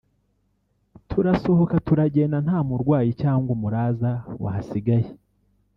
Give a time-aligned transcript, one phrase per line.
[1.09, 4.11] turasohoka turagenda nta murwayi cyangwa umuraza
[4.43, 5.07] wahasigaye